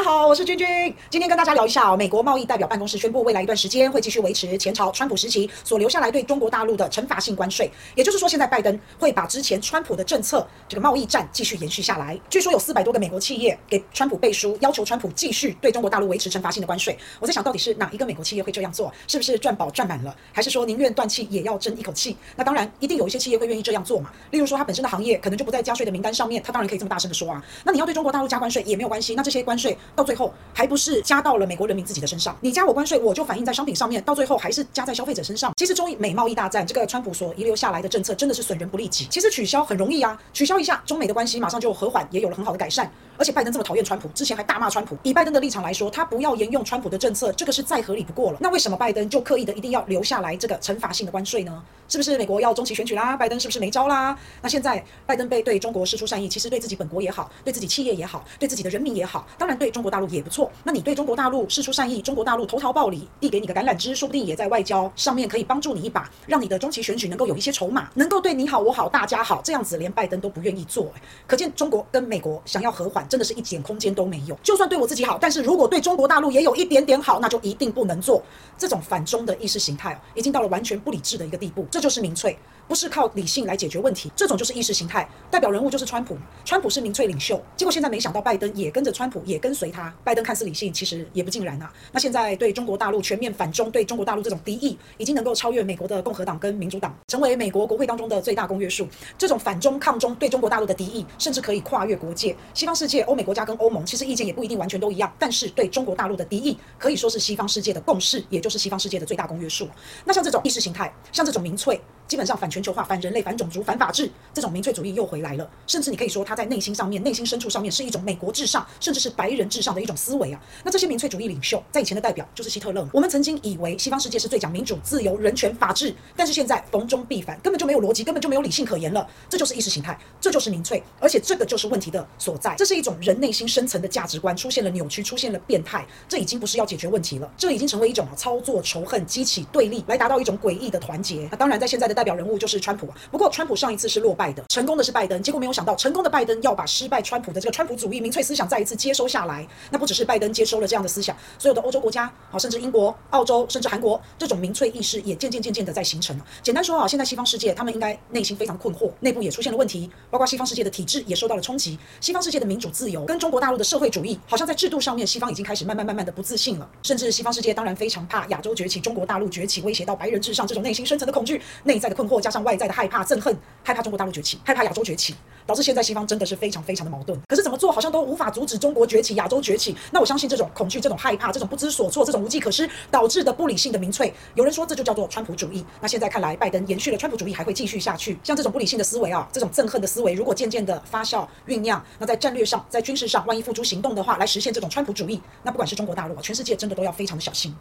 [0.00, 0.66] 大家好，我是君君。
[1.10, 7.70] 今天跟大家聊一下，美国贸易代表办公室宣布，未来一段时间会继续维持前朝川普时期所留下来对中国大陆的惩罚性关税。
[7.94, 12.18] 也就是说，现在拜登会把之前川普的政策这个贸易战继续延续下来。
[12.30, 16.96] 据说有四百多个美国企业给川普背书，要求川普继续对中国大陆维持惩罚性的关税。
[17.18, 18.90] 我在想到底是哪一个美国企业会这样做？
[19.06, 22.16] 是不是赚饱赚满了，还是说宁愿断气也要争一口气？
[22.36, 24.10] 那当然，一定有一些企业会愿意这样做嘛。
[24.30, 27.44] 例如说，它本身的行业可能就不在加税的名单上面，他当然可以这么大声的说啊。
[27.64, 32.36] 那你要对中国大陆加关税也没有关系，那这些关税到最后还不是加到了美国人民自己的身上？
[32.40, 35.52] 你加我关税，我就反映在商品上面，到最后还是加在消费者身上。
[35.56, 39.06] 其实中美贸易大战，这个川普所遗留下来的政策真的是损人不利己。
[39.10, 42.90] 其实取消很容易啊，取消一下，中美的关系马上就和缓，也有了很好的改善。
[43.20, 44.96] 而且拜登这么讨厌川普，之前还大骂川普。
[45.02, 48.38] 以拜登的立场来说，他不要沿用川普的政策，这个是再合理不过了。
[48.40, 51.62] 那为什么拜登就刻意的一定要留下来这个惩罚性的关税呢？
[51.86, 53.14] 是不是美国要中期选举啦？
[53.18, 54.16] 拜登是不是没招啦？
[54.40, 60.50] 那现在拜登被对中国释出善意，其实对自己本国也好，对自己企业也好，对自己的人民也好，当然对中国大陆也不错。
[60.64, 70.90] 那你对中国大陆释出善意，中国大陆投桃报李，递给你个橄榄枝，说不定也在外交上面可以帮助你一把，让你的中期选举能够有一些筹码，能够对你好我好大家好，这样子连拜登都不愿意做，
[71.26, 74.34] 可见中国跟美国想要和缓，真的是一点空间都没有。
[74.42, 78.22] 就算对我自己好，但是如果对中国大陆也有一点点好，那就一定不能做。
[78.56, 82.38] 这种反中的意识形态已经到了完全不理智的一个地步，这就是民粹。
[82.68, 85.08] 不是靠理性来解决问题，这种就是意识形态。
[85.28, 87.42] 代表人物就是川普，川普是民粹领袖。
[87.56, 89.92] 结果现在没想到拜登也跟着川普，也跟随他。
[90.04, 91.72] 拜登看似理性，其实也不尽然呐、啊。
[91.90, 98.86] 那现在对中国大陆全面反中，对中国大陆这种敌意，已经能够超越美国的共和党跟民主党，成为美国国会当中的最大公约数。
[99.18, 102.36] 这种反中抗中对中国大陆的敌意，甚至可以跨越国界。
[102.54, 109.68] 西方世界、欧美国家跟欧盟其实意见也不一定完全都一样，但是对中国大陆的敌意，可以说是西方世界的共识，也就是西方世界的最大公约数。
[110.04, 111.80] 那像这种意识形态，像这种民粹。
[112.10, 115.48] 基本上反全球化、反人类、反种族、反法治，这种民粹主义又回来了。
[115.64, 120.42] 甚至你可以说，他在内心上面、内心深处上面是一种美国至上，甚至是白人至上的一种思维啊。
[120.64, 122.84] 那这些民粹主义领袖，在以前的代表就是希特勒。
[122.92, 129.08] 我们曾经以为西方世界是最讲民主、自由、人权、法治，但是现在逢中必反，根本就没有逻辑，根本就没有理性可言了。
[129.28, 132.56] 这就是意识形态，这就是民粹，而且这个就是问题的所在。
[132.56, 135.86] 这是一种人内心深层的价值观出现了扭曲，出现了变态。
[136.08, 141.28] 这已经不是要解决问题了，这已经成为一种操作仇恨、激起对立，来达到一种诡异的团结。
[141.30, 142.96] 那当然，在现在的代表人物就是川普啊。
[143.10, 145.22] 不过，川普上一次是落败的，成功的是拜登。
[145.22, 149.46] 结果没有想到，成功的拜登要把失败川普的这个川普主义、民粹思想再一次接收下来。
[149.70, 156.26] 那不只是拜登接收了这样的思想，所有的欧洲国家，好，甚至英国、澳洲，甚至韩国，这种民粹意识也渐渐渐渐的在形成了。
[156.42, 161.78] 简单说啊，现在西方世界他们应该内心非常困惑，内部也出现了问题，包括西方世界的体制也受到了冲击。
[162.00, 166.66] 西方世界的民主自由跟中国大陆的社会主义，好像在制度上面，西方已经开始慢慢慢慢的不自信了。
[166.82, 173.36] 甚至西方世界当然非常怕亚洲崛起，中国大陆崛起，威胁到白人至上这种内心深层的恐惧、内在的困惑，加上外在的害怕、憎恨。
[173.62, 175.14] 害怕中国大陆崛起，害怕亚洲崛起，
[175.46, 177.18] 导致现在西方真的是非常非常的矛盾。
[177.28, 179.76] 可是怎么做好像都无法阻止中国崛起、亚洲崛起。
[179.90, 185.64] 那我相信这种恐惧、这种害怕、这种不知所措、这种无计可施导致的不理性的民粹，有人说这就叫做川普主义。
[185.80, 188.18] 那现在看来，拜登延续了川普主义还会继续下去。
[188.24, 197.54] 像这种不理性的思维啊，这种憎恨的思维，如果渐渐的发酵酝酿，那在战略上、在军事上，万一付诸行动的话，来实现这种川普主义，那不管是中国大陆啊，全世界真的都要非常的小心。